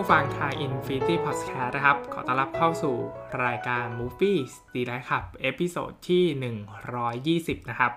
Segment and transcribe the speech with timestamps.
[0.00, 2.96] ผู้ฟังทาง Infinity Podcast นะครับ ขอต้อนรับเข้าสู่
[3.44, 6.24] รายการ Movies Delight Club episode ที่
[7.58, 7.92] 120 นะครับ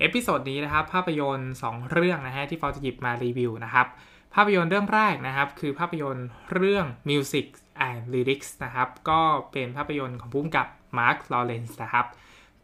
[0.00, 3.86] episode นี้นะครับ ภาพยนตร์ 2 เรื่องนะฮะที่ฟอร์มจะหยิบมารีวิวนะครับ
[4.34, 7.46] ภาพยนตร์เรื่องแรกนะครับ คือภาพยนตร์เรื่อง Music
[7.88, 9.20] and Lyrics นะครับ ก็
[9.52, 10.66] เป็นภาพยนตร์ของผู้กำกับ
[10.98, 12.06] Mark Lawrence นะครับ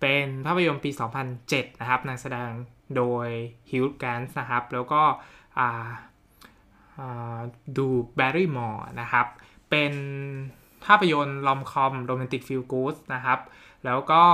[0.00, 0.90] เป็นภาพยนตร์ปี
[1.34, 2.50] 2007 นะครับนำแสดง
[2.96, 3.26] โดย
[3.70, 5.02] Hugh Grant นะครับ แล้วก็
[7.76, 9.26] Drew Barrymore นะครับ
[9.70, 9.92] เป็น
[10.84, 13.40] ภาพยนตร์ rom-com โรแมนติก feel good นะครับ
[13.84, 14.24] แล้วก็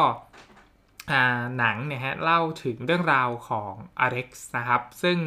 [1.58, 5.18] หนังเนี่ยฮะเล่าถึงเรื่องราวของอเล็กซ์นะครับ ซึ่ง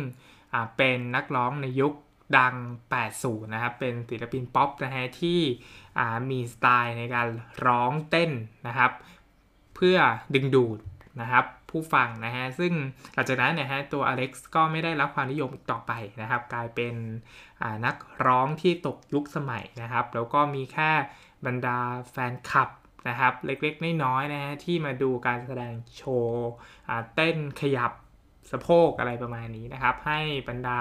[0.78, 1.94] เป็นนักร้องในยุค
[2.38, 2.56] ดัง
[3.04, 5.40] 80 นะครับ เป็นศิลปินป๊อปนะฮะที่
[6.30, 7.28] มีสไตล์ในการ
[7.68, 8.32] ร้องเต้น
[8.68, 8.92] นะครับ
[9.76, 9.98] เพื่อ
[10.34, 10.80] ดึงดูด
[11.22, 12.74] นะครับผู้ฟังนะฮะซึ่ง
[13.14, 16.96] หลังจากนั้นเนี่ยฮะตัวอเล็กซ์ก็ไม่ได้รับความนิยมต่อไปนะครับ กลายเป็น
[17.86, 20.92] นักร้องที่ตกยุคสมัยนะครับ แล้วก็มีแค่
[21.46, 21.80] บรรดา
[22.12, 22.70] แฟนคลับ
[23.10, 26.50] นะครับ เล็กๆ น้อยๆนะฮะที่มาดูการแสดงโชว์
[27.16, 27.92] เต้นขยับ
[28.52, 30.80] สะโพกอะไรประมาณนี้นะครับ ให้บรรดา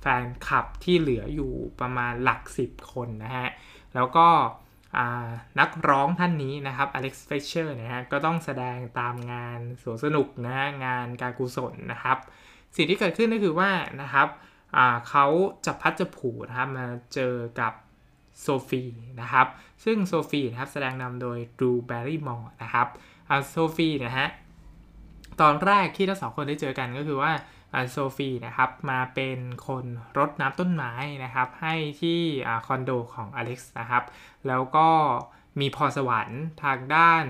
[0.00, 3.48] แฟนคลับที่เหลืออยู่ประมาณหลักสิบคนนะฮะ
[3.94, 4.28] แล้วก็
[5.60, 12.18] นักร้องท่านนี้นะครับอเล็กซ์เฟลตเชอร์นะฮะก็ต้องแสดงตามงานสวนสนุกนะฮะงานการกุศลนะครับ
[12.76, 13.70] สิ่งที่เกิดขึ้นก็คือว่า
[14.02, 14.28] นะครับ
[15.08, 15.26] เขา
[15.66, 17.72] จับพลัดจับผลูนะครับมาเจอกับ
[18.40, 18.82] โซฟี
[19.20, 19.46] นะครับ
[19.84, 22.88] ซึ่งโซฟีนะครับแสดงนำโดย Drew Barrymore นะครับ
[23.50, 24.28] โซฟีนะฮะ
[25.40, 27.32] ตอนแรกที่ทั้งสองคนได้เจอกันก็คือว่า
[27.90, 29.84] โซฟีนะครับมาเป็นคน
[30.18, 30.92] รดน้ำต้นไม้
[31.24, 32.20] นะครับ ให้ที่
[32.66, 34.04] คอนโดของอเล็กซ์นะครับ
[34.48, 34.88] แล้วก็
[35.60, 37.24] มีพรสวรรค์ทางด้าน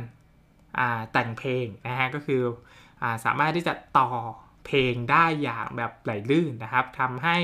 [1.12, 2.42] แต่งเพลงนะฮะก็คือ
[3.02, 4.08] อสามารถที่จะต่อ
[4.66, 7.38] เพลงได้อย่างแบบไหลลื่นนะครับทำให้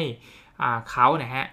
[0.90, 1.46] เขานะฮะ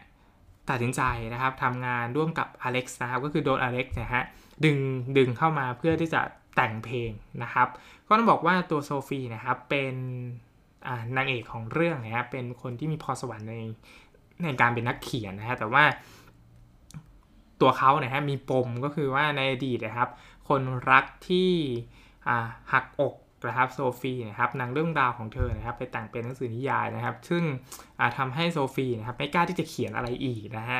[0.69, 1.01] ตัดสินใจ
[1.33, 4.23] นะครับทำงานร่วมกับอเล็กซ์นะครับก็คือโดนอเล็กซ์นะฮะ
[4.65, 4.77] ดึง
[5.17, 6.21] ดึงเข้ามาเพื่อที่จะ
[6.55, 7.09] แต่งเพลง
[7.43, 7.67] นะครับ
[8.07, 9.95] ก็ต้องบอกว่าตัวโซฟีนะครับเป็น
[11.17, 13.55] นางเอกของเรื่องนะฮะเป็นคนที่มีพรสวรรค์ใน
[14.43, 15.83] ในการเป็นนักเขียนนะฮะแต่ว่า
[17.61, 20.09] ตัวเขาเนี่ยฮะมีปมก็คือว่าในอดีตนะครับ
[20.49, 21.51] คนรักที่
[22.73, 23.15] หักอก
[23.47, 27.43] นะครับโซฟีนะครับนำเรื่องราวของเธอนะครับไปแต่งเป็นหนังสือนิยายนะครับ ซึ่ง
[28.17, 30.79] ทำให้โซฟีนะครับไม่กล้าที่จะเขียนอะไรอีกนะฮะ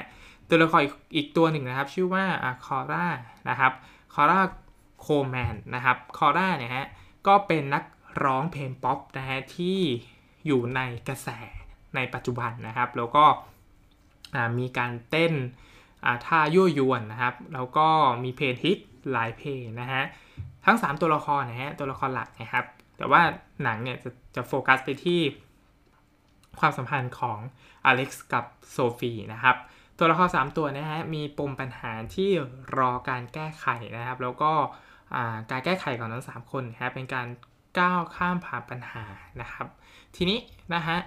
[0.50, 0.82] ตัวละคร
[1.16, 2.26] อีกตัวหนึ่งนะครับ ชื่อว่า
[2.66, 3.06] คอร่า
[3.50, 3.72] นะครับ
[4.14, 6.88] คอร่า คอร์แมนนะครับคอร่าเนี่ยฮะ
[7.28, 7.84] ก็เป็นนัก
[8.24, 9.80] ร้องเพลงป๊อปนะฮะที่
[10.46, 11.30] อยู่ในกระแส
[11.96, 13.26] ในปัจจุบันนะครับ แล้วก็
[14.60, 15.34] มีการเต้น
[16.26, 17.88] ท่ายั่วยวนนะครับ แล้วก็
[18.24, 18.78] มีเพลงฮิต
[19.12, 20.04] หลายเพลงนะฮะ
[20.66, 22.66] ทั้ง 3 ตัวละครนะฮะตัวละครหลักนะครับ
[22.98, 23.22] แต่ว่า
[23.64, 25.22] หนังเนี่ยจะจะโฟกัสไปที่
[26.60, 27.38] ความสัมพันธ์ของ
[27.86, 29.56] อเล็กซ์กับโซฟีนะครับ
[30.00, 32.30] ตัวละคร 3 ตัวนะฮะมีปมปัญหาที่
[32.78, 34.52] รอการแก้ไขนะครับ แล้วก็
[35.52, 37.28] การแก้ไขของทั้ง 3 คนนะเป็นการ
[37.80, 39.06] ก้าวข้ามผ่านปัญหา
[39.42, 39.68] นะครับ
[40.16, 40.40] ทีนี้
[40.74, 40.98] นะฮะ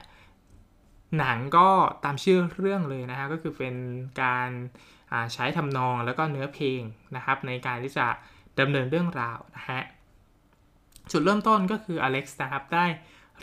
[1.19, 1.69] หนังก็
[2.05, 3.75] ตามชื่อเรื่องเลยนะฮะก็คือเป็น
[4.23, 4.51] การ
[5.33, 6.83] ใช้ทำนองแล้วก็เนื้อเพลง
[7.17, 8.07] นะครับ ในการที่จะ
[8.61, 9.81] ดำเนินเรื่องราวนะฮะ
[11.11, 12.87] จุดเริ่มต้นก็คืออเล็กซ์นะครับได้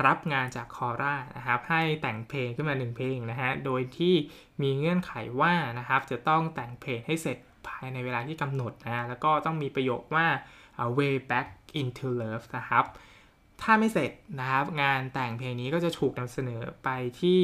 [0.05, 4.15] รับงานจากคอร่านะครับให้แต่งเพลงขึ้นมาหนึ่งเพลงนะฮะโดยที่
[4.61, 7.37] มีเงื่อนไขว่านะครับจะต้องแต่งเพลงให้เสร็จ
[7.67, 10.27] ภายในเวลาที่กำหนดนะฮะแล้วก็ต้องมีประโยคว่า
[10.97, 11.47] way back
[11.79, 12.85] into love นะครับ
[13.61, 16.89] ถ้าไม่เสร็จนะครับ งานแต่งเพลงนี้ก็จะถูกนำเสนอไป
[17.21, 17.41] ที่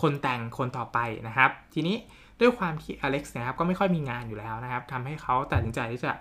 [0.00, 0.98] คนแต่งคนต่อไป
[1.28, 1.96] นะครับ ทีนี้
[2.40, 6.12] ด้วยความที่อเล็กซ์นะครับก็ไม่ค่อยมีงานอยู่แล้วนะครับทำให้เขาตัดสินใจที่จะ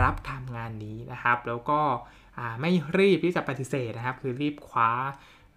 [0.00, 1.80] รับทำงานนี้นะครับ แล้วก็
[2.60, 4.90] ไม่รีบที่จะปฏิเสธนะครับ คือรีบคว้า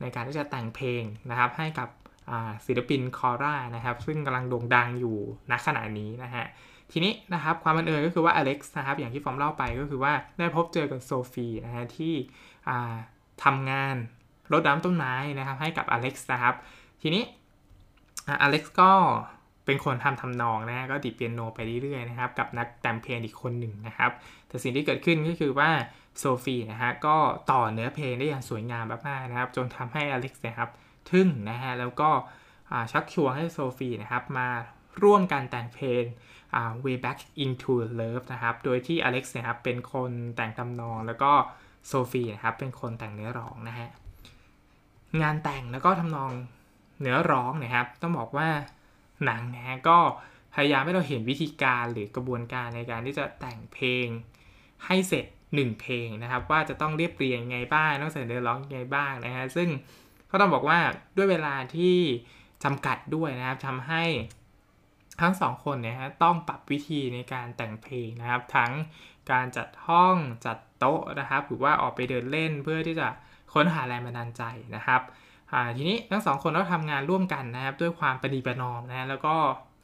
[0.01, 1.89] ในการที่จะแต่งเพลงนะครับ ให้กับ
[2.65, 5.17] ศิลปินคอร่านะครับ ซึ่งกำลังโด่งดังอยู่
[5.51, 6.45] ณขณะนี้นะฮะ
[6.91, 12.13] ทีนี้นะครับความบังเอิญก็คือว่าอเล็กซ์นะครับอย่างที่ฟอร์มเล่าไปก็คือว่าได้พบเจอกับโซฟีนะฮะที่
[13.43, 13.95] ทำงาน
[14.51, 16.55] รดน้ำต้นไม้นะครับให้กับอเล็กซ์นะครับ
[17.01, 17.23] ทีนี้
[18.41, 18.91] อเล็กซ์ก็
[19.65, 24.11] เป็นคนทำทำนองนะฮะก็ดีดเปียโนไปเรื่อยๆนะครับกับนักแต่งเพลงอีกคนหนึ่งนะครับ
[24.47, 25.69] แต่สิ่งที่เกิดขึ้นก็คือว่า
[26.19, 27.17] โซฟีนะฮะก็
[27.51, 30.69] ต่อเนื้อเพลงได้อย่างสวยงามมากๆนะครับ จนทำให้อเล็กซ์นะครับ
[31.11, 32.09] ทึ่งนะฮะแล้วก็
[32.91, 34.47] ชักชวนให้โซฟีนะครับมา
[35.03, 36.03] ร่วมกันแต่งเพลง
[36.85, 41.31] way back into love นะครับ โดยที่อเล็กซ์นะครับเป็นคนแต่งทำนองแล้วก็
[41.87, 43.89] โซฟีนะครับเป็นคนแต่งเนื้อร้องนะฮะ
[45.21, 46.31] งานแต่งแล้วก็ทำนอง
[47.01, 48.49] เนื้อร้องนะครับ ต้องบอกว่า
[49.25, 49.97] หนังนะฮะก็
[50.53, 54.07] พยายามให้เราเห็นวิธีการหรือกระบวนการในการที่จะแต่งเพลง
[54.85, 55.25] ให้เสร็จ
[55.55, 59.69] 1 เพลงนะครับ ว่าจะต้องเรียบเรียงไงบ้างต้องใส่เนื้อร้องไงบ้างนะฮะซึ่ง
[60.31, 60.79] ก็ต้องบอกว่า
[61.17, 61.97] ด้วยเวลาที่
[62.63, 64.03] จำกัดด้วยนะครับทำให้
[65.21, 68.71] ทั้งสองคนเนี่ยฮะต้องปรับวิธีในการแต่งเพลงนะครับ ทั้ง
[69.31, 70.15] การจัดห้อง
[70.45, 73.07] จัดโต๊ะนะครับ หรือว่าออกไปเดินเล่นเพื่อที่จะ
[73.53, 74.43] ค้นหาแรงบันดาลใจ
[74.75, 75.01] นะครับ
[75.77, 79.35] ทีนี้ทั้งสองคนต้องทำงานร่วมกันนะครับ ด้วยความประนีประนอมนะแล้วก็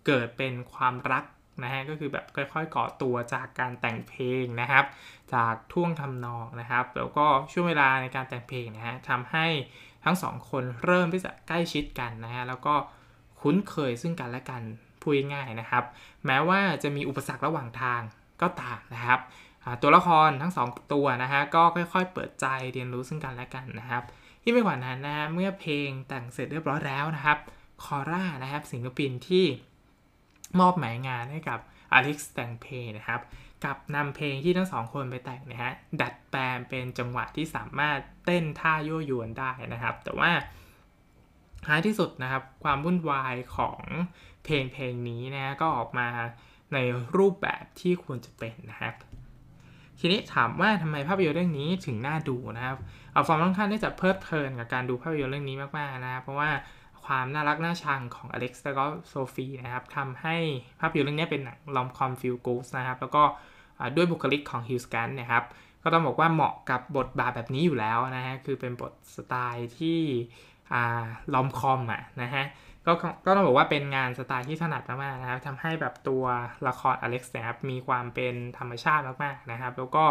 [0.06, 1.24] เกิดเป็นความรัก
[1.64, 4.86] นะฮะก็คือแบบค่อยๆก่อตัวจากการแต่งเพลงนะครับ
[5.34, 9.48] จากท่วงทำนองนะครับ แล้วก็ช่วงเวลาในการแต่งเพลงนะฮะทำให้
[10.04, 12.76] ทั้งสองคนเริ่มที่จะใกล้ชิดกันนะฮะแล้วก็
[13.42, 14.62] คุ้นเคยซึ่งกันและกัน
[15.02, 15.84] พูดง่ายนะครับ
[16.26, 18.02] แม้ว่าจะมีอุปสรรคระหว่างทาง
[18.42, 19.20] ก็ตามนะครับ
[19.82, 24.04] ตัวละครทั้ง 2 ตัวนะฮะก็ค่อยๆ เปิดใจเรียนรู้ซึ่งกันและกันนะครับ
[24.44, 27.38] ที่ไม่กว่านั้นนะฮะเมื่อเพลงแต่งเสร็จเรียบร้อยแล้วนะครับ
[27.84, 29.46] คอร่านะครับศิลปินที่
[30.60, 31.60] มอบหมายงานให้กับ
[31.94, 33.22] อเล็กซ์แต่งเพลงนะครับ
[33.66, 35.72] กับนำเพลงที่ทั้งสองคนไปแต่งนะฮะ
[36.02, 40.32] ดัดแปลงเป็นจังหวะที่สามารถเต้นท่ายั่วยวนได้นะครับ แต่ว่า
[41.66, 43.82] ท้ายที่สุดนะครับความวุ่นวายของ
[44.46, 46.08] เพลงเพลงนี้นะก็ออกมา
[46.74, 46.78] ใน
[47.18, 48.96] รูปแบบที่ควรจะเป็นนะครับ
[50.00, 52.78] ทีนี้ถามว่าทำไมภาพยนตร์เรื่องนี้ถึงน่าดูนะครับ
[53.14, 56.50] เอาฟอร์มค่อนข้างที่จะเพลิดเพลินกับการดูภาพยนตร์เรื่องนี้มากๆนะเพราะว่า
[57.06, 60.36] ความน่ารักน่าชังของอเล็กซ์และก็โซฟีนะครับทำให้
[60.80, 63.24] ภาพยนตร์เรื่องนี้เป็นหนัง rom-com feel good นะครับ แล้วก็
[63.96, 65.44] ด้วยบุคลิกของฮิวสแกนนะครับ
[65.84, 70.00] ก็ต้องบอกว่าเหมาะกับบทบาทแบบนี้อยู่แล้วนะฮะ คือเป็นบทสไตล์ที่
[71.34, 72.44] rom-com อะนะฮะ
[72.86, 72.94] ก็
[73.26, 76.24] ก็ต้องบอกว่าเป็นงานสไตล์ที่ถนัดมากๆนะครับทำให้แบบตัว
[76.68, 80.04] ละครอเล็กซ์นะครับมีความเป็นธรรมชาติมากๆนะครับ แล้วก็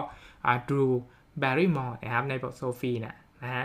[0.70, 3.64] Drew Barrymore นะครับในบทโซฟีเนี่ยนะฮะ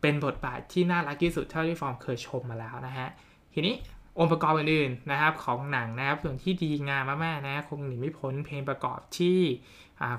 [0.00, 3.08] เป็นบทบาทที่น่ารักที่สุดเท่าที่ฟอร์มเคยชมมาแล้วนะฮะ
[3.54, 3.74] ทีนี้
[4.18, 9.40] องค์ประกอบอื่นๆนะครับของหนังนะครับ ส่วนที่ดีงามมากๆนะคงหนีไม่พ้นเพลงประกอบที่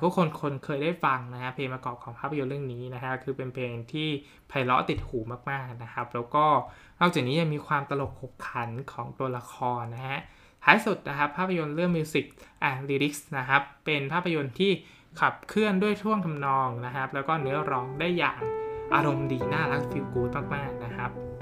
[0.02, 4.10] ทุกคนคนเคยได้ฟังนะฮะเพลงประกอบของภาพยนตร์เรื่องนี้นะฮะคือเป็นเพลงที่
[4.48, 5.18] ไพเราะติดหู
[5.50, 6.46] มากๆนะครับ แล้วก็
[7.00, 10.20] นอกจากนี้ยังมีความตลกขบขันของตัวละครนะฮะ
[10.64, 12.26] ท้ายสุดนะครับภาพยนตร์เรื่องมิวสิก
[12.64, 14.72] อ่าลิริกส์นะครับเป็นภาพยนตร์ที่
[15.20, 18.42] ขับเคลื่อนด้วยท่วงทำนองนะครับ แล้วก็เนื้อร้องได้อย่าง
[18.94, 21.33] อารมณ์ดีน่ารักฟิลกูดมากๆนะครับ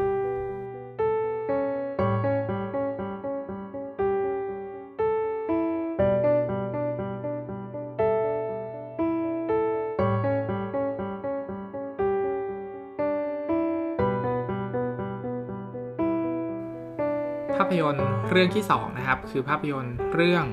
[17.62, 20.46] าพยนตร์เรื่องที่ 2 นะครับ คือภาพยนตร์เรื่อง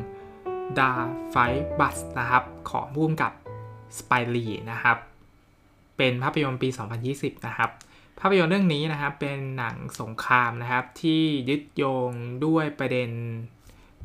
[0.78, 0.90] The
[1.32, 3.32] Fight Bus นะครับ ของพุ่มกับ
[3.98, 4.96] สไปรีนะครับ
[5.96, 6.68] เป็นภาพยนตร์ปี
[7.08, 7.70] 2020 นะครับ
[8.20, 12.10] ภาพยนตร์เรื่องนี้นะครับ เป็นหนังสงครามนะครับ ที่ยึดโยง
[12.46, 13.10] ด้วยประเด็น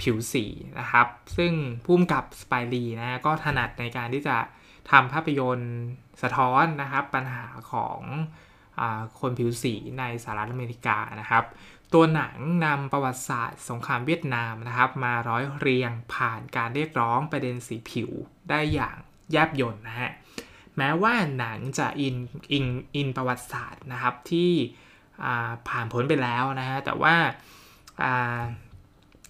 [0.02, 0.46] ผิวสี
[0.80, 1.08] นะครับ
[1.38, 1.54] ซึ่ง
[1.86, 4.38] พุ่มกับสไปรีนะก็ถนัดในการที่จะ
[4.92, 5.74] ทำภาพยนตร์
[6.22, 8.00] สะท้อนนะครับ ปัญหาของ
[9.20, 11.44] คนผิวสีในสหรัฐอเมริกานะครับ
[11.94, 18.10] ตัวหนังนำประวัติศาสตร์สงครามเวียดนามนะครับ มาร้อยเรียงผ่านการเรียกร้องประเด็นสีผิว
[18.50, 18.98] ได้อย่าง
[19.32, 20.12] แยบยลนะฮะ
[20.78, 22.16] แม้ว่าหนังจะอิน
[22.52, 22.66] อิน
[22.96, 24.52] อินประวัติศาสตร์นะครับที่
[25.68, 27.16] ผ่านพ้นไปแล้วนะฮะแต่ว่า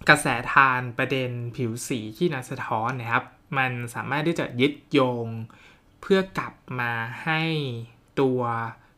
[0.08, 3.24] กระแสทานประเด็นผิวสีที่นักสะท้อนนะครับ
[3.58, 5.26] มันสามารถที่จะยึดโยง
[6.00, 6.92] เพื่อกลับมา
[7.24, 7.42] ให้
[8.20, 8.40] ตัว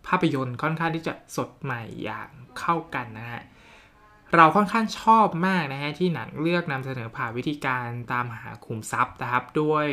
[0.08, 3.42] ภาพยนตร์ค่อนข้างที่จะสดใหม่อย่างเข้ากันนะฮะ
[4.34, 9.86] เราค่อนข้างชอบมากนะฮะที่หนังเลือกนำเสนอผ่านวิธีการตามหาขุมทรัพย์นะครับ ด้วย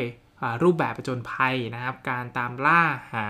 [0.62, 2.82] รูปแบบประจนภัยนะครับ การตามล่า
[3.14, 3.28] หา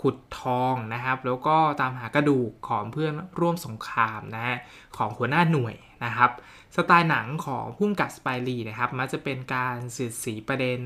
[0.00, 4.56] ขุดทองนะครับ แล้วก็ตามหากระดูกของเพื่อนร่วมสงครามนะฮะ
[4.96, 5.74] ของหัวหน้าหน่วย
[6.04, 6.30] นะครับ
[6.76, 10.80] สไตล์หนังของพุ่มกับสไปรีนะครับมันจะเป็นการสืบสีประเด็น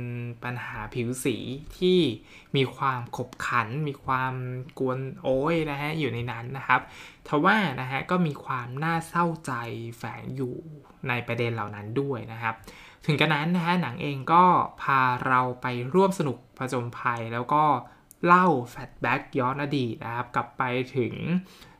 [0.44, 1.36] ปัญหาผิวสี
[1.78, 2.00] ที่
[2.56, 4.34] มีความขบขัน มีความ
[4.78, 6.80] กวนโอ้ยนะฮะอยู่ในนั้นนะครับ
[7.28, 9.52] ทว่านะฮะก็มีความน่าเศร้าใจ
[9.98, 10.54] แฝงอยู่
[11.08, 12.54] ในประเด็นเหล่านั้นด้วยนะครับ
[13.06, 14.44] ถึงกระนั้นนะฮะหนังเองก็
[14.82, 17.64] พาเราไปร่วมสนุกผจญภัย แล้วก็
[18.26, 20.62] เล่าแฟลชแบ็กย้อนอดีตนะครับกลับไป
[20.96, 21.14] ถึง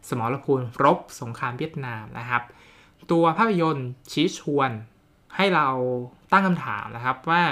[0.09, 2.43] สมรภูมิรบสงครามเวียดนามนะครับ
[3.13, 4.71] ตัวภาพยนตร์ชี้ชวน
[5.37, 5.69] ให้เรา
[6.33, 7.43] ตั้งคำถามนะครับว่า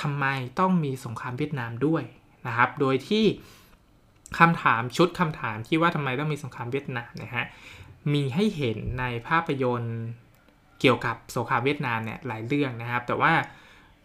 [0.00, 0.26] ทำไม
[0.58, 2.02] ต้องมีสงครามเวียดนามด้วย
[2.46, 3.24] นะครับ โดยที่
[4.38, 7.44] คำถามชุดคำถามที่ว่าทำไมต้องมีสงครามเวียดนามนะฮะ
[8.12, 9.98] มีให้เห็นในภาพยนตร์
[10.80, 13.32] เกี่ยวกับสงครามเวียดนามเนี่ยหลายเรื่องนะครับ แต่ว่า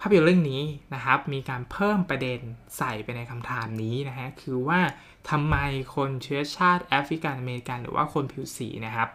[0.01, 0.63] ภาพยนตร์เรื่องนี้
[0.93, 2.39] นะครับมีการเพิ่มประเด็น
[2.77, 4.79] ใส่ไปในคำถามนี้นะฮะคือว่า
[5.29, 5.55] ทำไม
[5.95, 9.09] คนเชื้อชาติแอฟริกันอเมริกันหรือว่าคนผิวสีนะครับ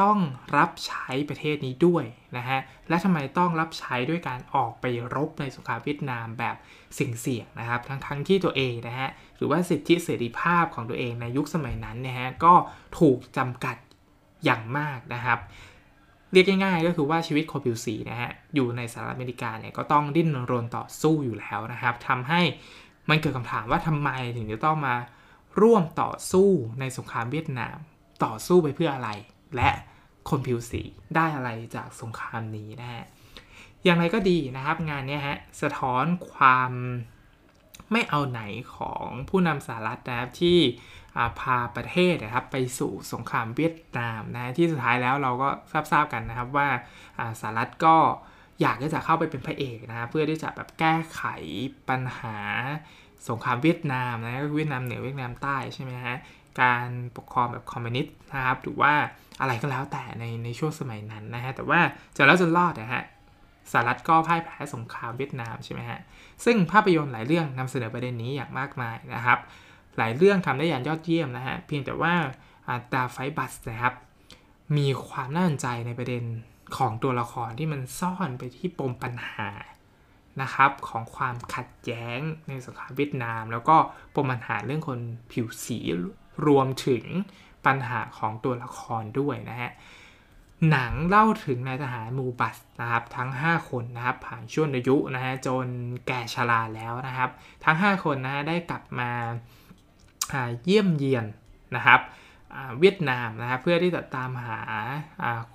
[0.00, 0.18] ต้อง
[0.56, 2.04] รับใช้ประเทศนี้ด้วย
[2.36, 2.58] นะฮะ
[2.88, 4.84] และทำไมต้องรับใช้ด้วยการออกไป
[5.14, 6.56] รบในสงครามเวียดนามแบบ
[6.94, 12.54] เสี่ยงๆนะครับ ทั้งๆทที่ตัวเองนะฮะ หรือว่าสิทธิเสรีภาพของตัวเองในยุคสมัยนั้นนะฮะ ก็
[12.98, 13.76] ถูกจำกัด
[14.44, 15.38] อย่างมากนะครับ
[16.32, 22.40] เรียกง่ายๆก็คือว่าชีวิตคนผิวสีนะฮะ อยู่ในสหรัฐอเมริกาเนี่ยก็ต้องดิ้นรนต่อสู้อยู่แล้วนะครับทำให้
[23.08, 24.94] มันเกิดคำถามว่าทำไมถึงจะต้องมา
[25.60, 26.48] ร่วมต่อสู้
[26.80, 27.76] ในสงครามเวียดนาม
[28.24, 29.10] ต่อสู้ไปเพื่ออะไร
[29.56, 29.70] และ
[30.28, 30.82] คนผิวสี
[31.16, 33.04] ได้อะไรจากสงครามนี้นะฮะ
[33.84, 36.72] อย่างไรก็ดีนะครับงานนี้ฮะสะท้อนความ
[37.92, 38.42] ไม่เอาไหน
[38.76, 40.58] ของผู้นำสหรัฐนะครับที่
[41.40, 45.48] พาประเทศนะครับไปสู่สงครามเวียดนามนะที่สุดท้ายแล้วเราก็
[45.92, 46.68] ทราบๆกันนะครับว่า
[47.40, 47.96] สหรัฐก็
[48.60, 51.22] อยากที่จะเข้าไปเป็นพระเอกนะเพื่อที่จะแบบแก้ไข
[51.88, 52.38] ปัญหา
[53.28, 56.16] สงครามเวียดนามนะเวียดนามเหนือเวียดนามใต้ใช่ไหมฮะ
[56.60, 58.92] การปกครองแบบคอมมิวนิสต์นะครับหรือว่า
[59.40, 61.80] อะไรก็แล้วแต่ในในช่วงสมัยนั้นนะฮะแต่ว่า
[62.16, 63.04] จะแล้วจนรอดนะฮะ
[63.72, 66.00] สหรัฐก็พ่ายแพ้สงครามเวียดนามใช่ไหมฮะ
[66.44, 69.38] ซึ่งภาพยนตร์หลายเรื่องนำเสนอประเด็นนี้อย่างมากมายนะครับ
[69.98, 72.14] หลายเรื่องทำได้อย่างยอดเยี่ยมนะฮะเพียงแต่ว่า
[72.92, 73.94] ตาไฟบัสนะครับ
[74.76, 76.24] มีความน่าสนใจในประเด็น
[76.76, 79.48] ของตัวละครที่มันซ่อนไปที่ปมปัญหา
[80.42, 83.76] นะครับของความขัดแย้งในสงครามเวียดนาม แล้วก็
[84.14, 84.98] ปมปัญหาเรื่องคน
[85.32, 85.78] ผิวสี
[86.46, 87.04] รวมถึง
[87.66, 89.70] ปัญหาของตัวละครด้วยนะฮะ
[90.70, 95.66] หนังเล่าถึงนายทหารมูบัสนะครับทั้ง 5 คนนะครับผ่านช่วงอายุนะฮะจน
[96.06, 97.30] แก่ชราแล้วนะครับ
[97.64, 99.10] ทั้ง 5 คนนะฮะได้กลับมา
[100.64, 101.26] เยี่ยมเยียน
[101.76, 102.00] นะครับ
[102.78, 104.60] เวียดนามนะครับเพื่อที่จะตามหา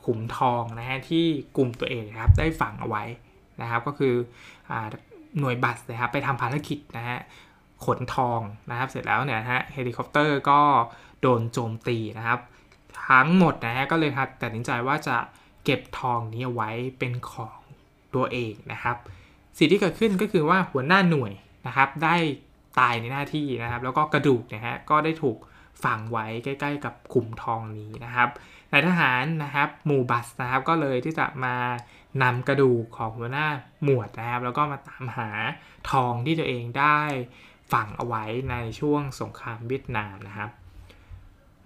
[0.05, 1.25] ขุมทองนะฮะที่
[1.57, 3.03] กลุ่มตัวเองนะครับได้ฝังเอาไว้
[3.61, 4.13] นะครับก็คือ
[4.71, 4.73] อ
[5.39, 7.19] หน่วยบัสนะครับไปทำภารกิจนะฮะ
[7.85, 10.61] ขนทองนะครับเสร็จแล้วเนี่ยฮะเฮลิคอปเตอร์ก็
[11.21, 12.39] โดนโจมตีนะครับ
[13.07, 15.17] ทั้งหมดนะฮะก็เลยตัดสินใจว่าจะ
[15.63, 17.59] เก็บทองนี้ไว้เป็นของ
[18.15, 18.97] ตัวเองนะครับ
[19.57, 21.33] สิ่งที่เกิดขึ้นก็คือว่าหัวหน้าหน่วย
[21.67, 22.15] นะครับได้
[22.79, 25.37] ตายในหน้าที่นะครับ แล้วก็กระดูกนะฮะก็ได้ถูก
[25.83, 28.29] ฝังไว้ใกล้ ๆ กับขุมทองนี้นะครับ
[28.71, 31.55] นายทหารนะครับหมู่บัสนะครับก็เลยที่จะมา
[32.23, 33.47] นำกระดูกของหัวหน้า
[33.83, 35.29] หมวดนะครับ แล้วก็มาตามหา
[35.91, 36.99] ทองที่ตัวเองได้
[37.71, 40.49] ฝังเอาไว้ในช่วงสงครามเวียดนามนะครับ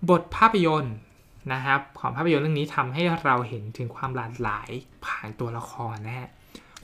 [0.10, 0.96] บทภาพยนตร์
[1.53, 4.70] นะครับของภาพยนตร์เรื่องนี้ทำให้เราเห็นถึงความหลากหลาย
[5.05, 6.29] ผ่านตัวละครนะฮะ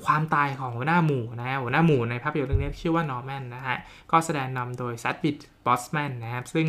[0.06, 3.78] ความตายของหัวหน้าหมู่นะฮะหัวหน้าหมู่ในภาพยนตร์เรื่องนี้ชื่อว่านอร์แมนนะฮะ
[4.12, 6.68] ก็แสดงนำโดยแชดวิกโบสแมนนะครับซึ่ง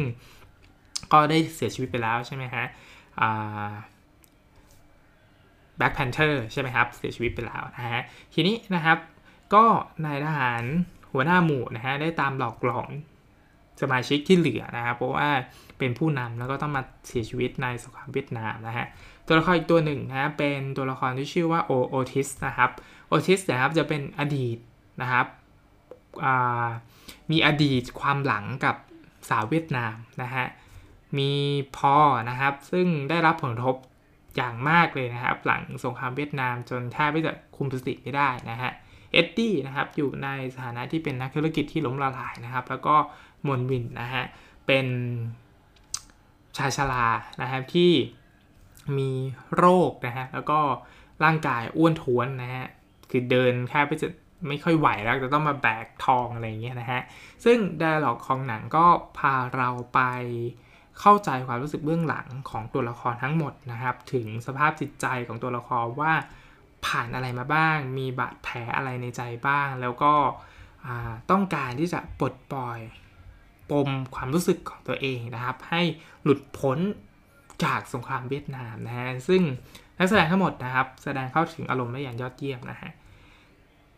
[1.12, 2.64] ก็ได้เสียชีวิตไปแล้วใช่ไหมฮะ
[5.78, 8.02] Black Panther ใช่ไหมครับเสียชีวิตไปแล้วนะฮะ
[8.34, 8.98] ทีนี้นะครับ
[9.54, 9.64] ก็
[10.04, 10.64] นายทหาร
[11.12, 12.92] หัวหน้าหมู่นะฮะได้ตามหลอกหลอน
[13.80, 15.28] สมาชิกที่เหลือนะครับเพราะว่า
[15.78, 18.86] เป็นผู้นำแล้วก็ต้องมาเสียชีวิตในสงครามเวียดนามนะฮะ
[19.26, 22.70] ตัวละครอีกตัวหนึ่งนะเป็นตัวละครที่ชื่อว่าโอโอทิสนะครับ
[23.08, 24.58] โอทิสนะครับจะเป็นอดีต
[25.02, 25.26] นะครับ
[27.30, 28.76] มีอดีตความหลังกับ
[29.28, 30.46] สาวเวียดนามนะฮะ
[31.18, 31.32] มี
[31.78, 31.96] พ่อ
[32.30, 33.76] นะครับซึ่งได้รับผลกระทบ
[34.36, 38.72] อย่างมากเลยนะครับ หลังสงครามเวียดนามจนแทบไม่จะคุมสติไม่ได้นะฮะ
[39.12, 42.96] เอ็ดดี้นะครับอยู่ในสถานะที่เป็นนักธุรกิจที่ล้มละลายนะครับ แล้วก็
[43.46, 44.24] เมลวินนะฮะ
[44.66, 44.86] เป็น
[46.56, 47.06] ชายชรา
[47.42, 47.92] นะครับที่
[48.98, 49.10] มี
[49.56, 50.60] โรคนะฮะแล้วก็
[51.24, 52.66] ร่างกายอ้วนท้วนนะฮะ
[53.10, 54.08] คือเดินแค่ไปจะ
[54.48, 57.00] ไม่ค่อยไหวแล้วจะต้องมาแบกทองอะไรอย่างเงี้ยนะฮะ
[57.44, 58.86] ซึ่ง dialogue ของหนังก็
[59.18, 60.00] พาเราไป
[61.00, 66.12] เข้าใจความรู้สึกเบื้องหลังของตัวละครทั้งหมดนะครับ ถึงสภาพจิตใจของตัวละครว่า
[66.86, 70.14] ผ่านอะไรมาบ้าง มีบาดแผลอะไรในใจบ้าง แล้วก็
[71.30, 72.80] ต้องการที่จะปลดปล่อย
[73.70, 75.82] ปมความรู้สึกของตัวเองนะครับ ให้
[76.22, 76.78] หลุดพ้น
[77.64, 79.42] จากสงครามเวียดนามนะฮะซึ่ง
[79.98, 82.90] นักแสดงทั้งหมดนะครับ แสดงเข้าถึงอารมณ์ได้อย่างยอดเยี่ยมนะฮะ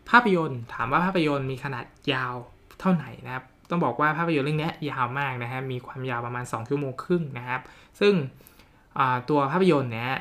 [0.09, 2.35] ภาพยนตร์ถามว่าภาพยนตร์มีขนาดยาว
[2.81, 7.61] เท่าไหร่นะครับ ต้องบอกว่าภาพยนตร์เรื่องนี้ยาวมากนะฮะมีความยาวประมาณ 2 ชั่วโมงครึ่งนะครับ
[8.01, 8.15] ซึ่ง
[9.31, 10.13] ตัวภาพยนตร์เนี้ย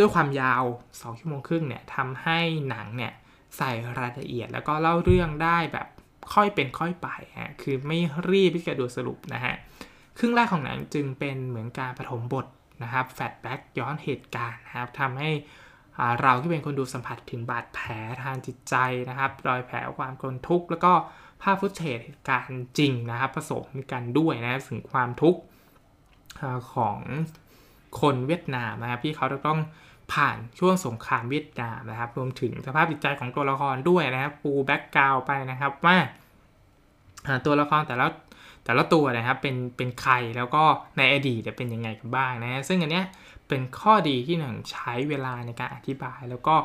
[0.00, 2.38] ด้วยความยาว 2 ชั่วโมงครึ่งเนี่ยทำให้
[2.68, 3.12] หนังเนี่ย
[3.56, 5.86] ใส่รายละเอียดแล้วก็เล่าเรื่องได้แบบ
[6.34, 7.08] ค่อยเป็นค่อยไป
[7.40, 7.98] ฮะคือไม่
[8.30, 9.54] รีบที่จะดูสรุปนะฮะ
[10.18, 12.46] ครึ่งแรกของหนังจึงเป็นเหมือนการปฐมบท
[12.82, 15.30] นะครับแฟลชแบ็กย้อนเหตุการณ์นะครับทำให้
[16.20, 17.90] เราที่เป็นคนดูสัมผัสถึงบาดแผล
[18.22, 18.74] ทางจิตใจ
[19.08, 20.92] นะครับรอยแผลความกลทุกข์แล้วก็
[21.42, 25.40] ภาพฟุตเทจเหตุการณ์จริงนะครับผสมกันด้วยนะถึงความทุกข์
[26.74, 26.98] ของ
[28.00, 29.60] คนเวียดนามนะครับที่เขาต้อง
[30.12, 35.96] ผ่านช่วงสงครามเวียดนามนะครับ รวมถึงสภาพจิตใจของตัวละครด้วยนะครับ ปูแบ็กกราวไปนะครับว่า
[37.46, 38.06] ตัวละครแต่ละ
[38.64, 40.64] แต่ละตัวนะครับเป็นเป็นใครแล้วก็
[40.98, 43.06] ในอดีตจะเป็นยังไงกันบ้างนะซึ่งอันเนี้ย
[43.48, 46.56] เป็นข้อดีที่หนึ่งใช้เวลาในการอธิบาย แล้วก็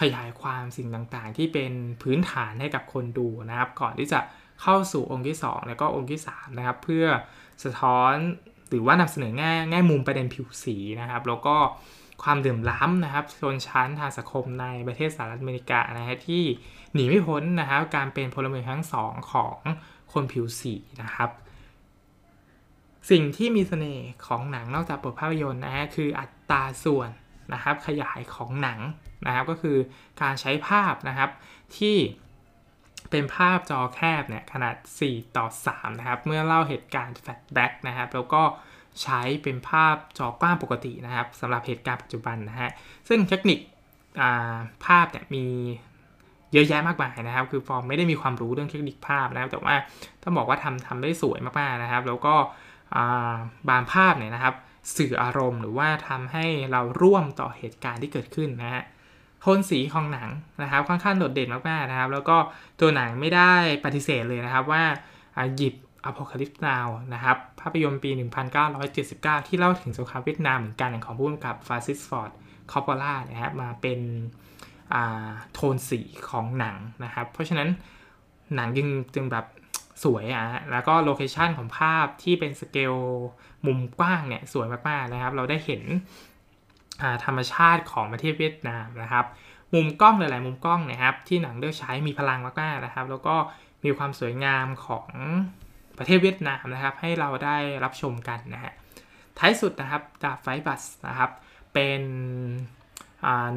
[0.00, 4.20] ขยายความสิ่งต่างๆ ที่เป็นพื้นฐานให้กับคนดูนะครับ ก่อนที่จะ
[4.62, 7.06] เข้าสู่องค์ที่ 2 แล้วก็องค์ที่3นะครับเพื่อ
[7.64, 8.14] สะท้อน
[8.70, 11.56] หรือว่านำเสนอแง่แง่มุมประเด็นผิวสีนะครับ แล้วก็
[12.22, 16.44] ความดื่มล้ำนะครับชนชั้นทางสังคมในประเทศสหรัฐอเมริกานะฮะที่
[16.94, 19.58] หนีไม่พ้นนะครับการเป็นพลเมืองทั้งสองของ
[20.12, 21.30] คนผิวสีนะครับ
[23.10, 27.10] สิ่งที่มีเสน่ห์ของหนังนอกจากบทภาพยนตร์นะฮะคืออัตราส่วน
[27.52, 28.80] นะครับขยายของหนัง
[29.26, 29.76] นะครับก็คือ
[30.22, 31.30] การใช้ภาพนะครับ
[31.78, 31.96] ที่
[33.10, 38.42] เป็นภาพจอแคบเนี่ยขนาด 4 ต่อ 3 นะครับ เมื่อเล่าเหตุการณ์แฟลชแบ็กนะครับ แล้วก็
[39.02, 42.70] ใช้เป็นภาพจอกว้างปกตินะครับสำหรับเหตุการณ์ปัจจุบันนะฮะ
[43.08, 43.58] ซึ่งเทคนิค
[44.84, 45.44] ภาพเนี่ยมี
[46.52, 49.74] เยอะแยะมากมายนะครับ คือฟอร์มไม่ได้มีความรู้เรื่องเทคนิคภาพนะครับแต่ว่า
[50.22, 52.34] ต้องบอกว่าทำทำได้สวยมากๆนะครับ แล้วก็
[53.70, 54.54] บางภาพเนี่ยนะครับ
[54.96, 58.82] สื่ออารมณ์หรือว่าทำให้เราร่วมต่อเหตุการณ์ที่เกิดขึ้นนะฮะ
[59.40, 60.28] โทนสีของหนัง
[60.62, 62.36] นะครับค่อนข้างโดดเด่นมากๆนะครับ แล้วก็
[62.80, 63.54] ตัวหนังไม่ได้
[63.84, 64.82] ปฏิเสธเลยนะครับว่า
[65.56, 65.74] หยิบ
[66.08, 68.10] Apocalypse Now นะครับ ภาพยนตร์ปี
[68.78, 72.30] 1979 ที่เล่าถึงสงครามเวียดนามเหมือนกันของผู้กำกับฟรานซิสฟอร์ด
[72.72, 74.00] คอปโปลานะครับมาเป็น
[75.54, 77.68] โทนสีของหนังนะครับ เพราะฉะนั้น
[78.54, 79.46] หนังจึงจึงแบบ
[80.04, 82.94] สวยอะแล้วก็โลเคชันของภาพที่เป็นสเกล
[83.66, 85.82] มุมกว้างเนี่ยสวยมากๆนะครับ เราได้เห็น
[87.24, 89.26] ธรรมชาติของประเทศเวียดนามนะครับ
[89.74, 93.36] มุมกล้องหลาย ๆ มุมกล้องนะครับ ที่หนังเลือกใช้มีพลังมากๆนะครับ แล้วก็
[93.84, 95.06] มีความสวยงามของ
[96.00, 98.72] ประเทศเวียดนามนะครับ ให้เราได้รับชมกันนะฮะ
[99.38, 101.30] ท้ายสุดนะครับดาไฟบัสนะครับ
[101.74, 102.02] เป็น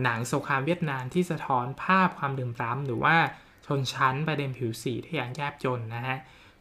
[0.03, 3.15] หนังสงครามเวียดนามที่สะท้อนภาพความดื่มร้ำหรือว่า
[3.65, 6.17] ชนชั้นประเด็นผิวสีที่อย่างแยบจนนะฮะ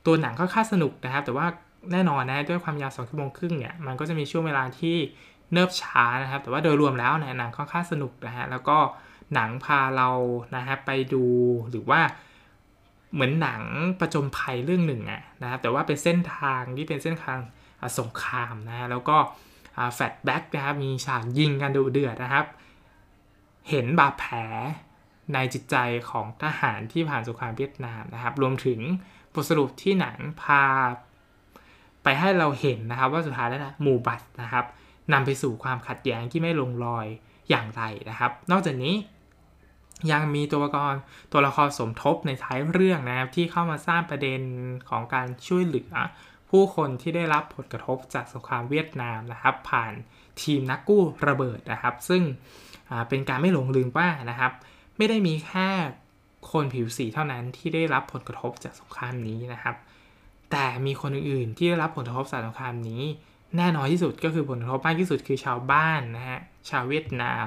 [0.07, 1.47] ตัวหนังก็ค่าสนุกนะครับ แต่ว่า
[1.93, 4.97] แน่นอนนะด้วยความยาวสองชั่วโมงครึ่งเนี่ยมันก็จะมีช่วงเวลาที่
[5.53, 8.79] เนิบช้านะครับ แต่ว่าโดยรวมแล้วเนี่ยหนังค่อนข้างสนุกนะฮะแล้วก็
[9.35, 10.09] หนังพาเรา
[10.57, 11.25] นะฮะไปดู
[11.71, 12.01] หรือว่า
[13.15, 13.63] เหมือนหนัง
[14.01, 17.39] ประจมภัยเรื่องหนึ่งอะนะครับแต่ว่าเป็นเส้นทางที่เป็นเส้นทาง
[17.99, 19.17] สงครามนะแล้วก็
[19.95, 22.47] แฟลชแบ็กนะครับมีฉากยิงกันดูเดือดนะครับ
[23.71, 24.37] เห็นบาดแผล
[25.35, 25.77] ในจิตใจ
[26.11, 28.81] ของทหารที่ผ่านสงครามเวียดนามนะครับ รวมถึง
[29.35, 30.65] บทสรุปที่หนังพา
[32.03, 34.65] ไปให้เราเห็นนะครับ ว่าสุดท้ายแล้วนะหมู่บัตนะครับ
[35.13, 37.07] นำไปสู่ความขัดแย้งที่ไม่ลงรอย
[37.51, 38.95] อย่างไรนะครับ นอกจากนี้
[40.11, 40.95] ยังมีตัวละคร
[41.33, 44.41] ตัวละครสมทบในท้ายเรื่องนะครับที่เข้ามาสร้างประเด็น
[44.89, 45.93] ของการช่วยเหลือ
[46.51, 49.93] ผู้คนที่ได้รับผลกระทบจากสงครามเวียดนามนะครับ ผ่าน
[50.43, 52.23] ทีมนักกู้ระเบิดนะครับ ซึ่ง
[53.09, 54.53] เป็นการไม่หลงลืมว่านะครับ
[54.97, 55.69] ไม่ได้มีแค่
[56.53, 59.77] คนผิวสีเท่านั้นที่ได้รับผลกระทบจากสงครามนี้นะครับ
[60.51, 63.03] แต่มีคนอื่นๆที่ได้รับผลกระทบจากสงครามนี้
[63.57, 67.45] แน่นอนที่สุดก็คือผลกระทบมากที่สุดคือชาวบ้านนะฮะชาวเวียดนาม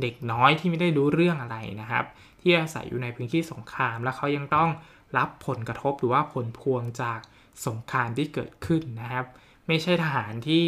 [0.00, 2.04] เด็กน้อยที่ไม่ได้รู้เรื่องอะไรนะครับ
[2.40, 4.70] ที่อาศัยอยู่ในพื้นที่สงคราม แล้วเขายังต้อง
[5.18, 7.18] รับผลกระทบหรือว่าผลพวงจาก
[7.66, 9.26] สงครามที่เกิดขึ้นนะครับ
[9.66, 10.66] ไม่ใช่ทหารที่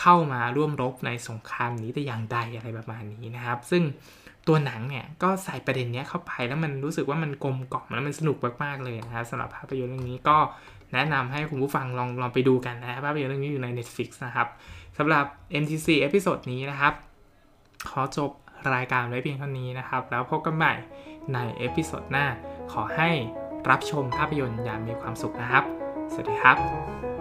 [0.00, 3.82] เข้ามาร่วมรบในสงครามนี้แต่อย่างใดอะไรประมาณนี้นะครับ ซึ่ง
[4.48, 10.36] ตัวหนังเนี่ยก็ใส่ประเด็นนี้เข้าไปแล้วมันรู้สึกว่ามันกลมกล่อมแล้วมันสนุกมากๆเลยนะครับสำหรับภาพยนตร์เรื่องนี้ก็
[10.92, 14.48] แนะนำให้คุณผู้ฟังลองลองไปดูกันนะครับภาพยนตร์เรื่องนี้อยู่ใน Netflix นะครับ
[14.98, 15.24] สำหรับ
[15.62, 16.94] MDC episode นี้นะครับ
[17.90, 18.30] ขอจบ
[18.74, 20.74] รายการไว้เพียงเท่านี้นะครับ แล้วพบกันใหม่
[21.34, 22.26] ใน episode หน้า
[22.72, 23.10] ขอให้
[23.70, 25.64] รับชมภาพยนตร์อย่างมีความสุขนะครับ
[26.12, 27.13] สวัสดีครับ